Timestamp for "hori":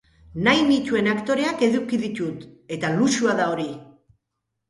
3.53-3.69